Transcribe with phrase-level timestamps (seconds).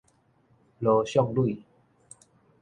[0.79, 1.61] 羅淑蕾